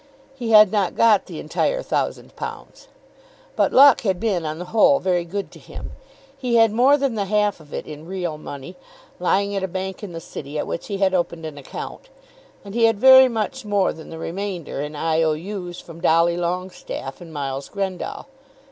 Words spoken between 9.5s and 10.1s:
at a bank